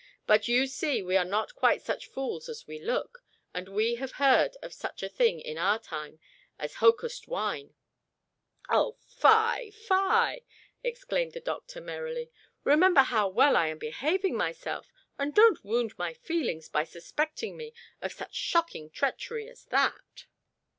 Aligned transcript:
"But 0.25 0.47
you 0.47 0.65
see 0.65 1.03
we 1.03 1.15
are 1.15 1.23
not 1.23 1.53
quite 1.53 1.83
such 1.83 2.07
fools 2.07 2.49
as 2.49 2.65
we 2.65 2.79
look; 2.79 3.23
and 3.53 3.69
we 3.69 3.97
have 3.97 4.13
heard 4.13 4.57
of 4.63 4.73
such 4.73 5.03
a 5.03 5.09
thing, 5.09 5.39
in 5.39 5.59
our 5.59 5.77
time, 5.77 6.17
as 6.57 6.77
hocussed 6.77 7.27
wine." 7.27 7.75
"O 8.67 8.93
fie! 9.07 9.69
fie!" 9.69 10.41
exclaimed 10.83 11.33
the 11.33 11.39
doctor 11.39 11.79
merrily. 11.79 12.31
"Remember 12.63 13.01
how 13.01 13.27
well 13.29 13.55
I 13.55 13.67
am 13.67 13.77
behaving 13.77 14.35
myself, 14.35 14.91
and 15.19 15.35
don't 15.35 15.63
wound 15.63 15.95
my 15.99 16.15
feelings 16.15 16.67
by 16.67 16.83
suspecting 16.83 17.55
me 17.55 17.71
of 18.01 18.11
such 18.11 18.33
shocking 18.33 18.89
treachery 18.89 19.47
as 19.47 19.65
that!" 19.65 20.25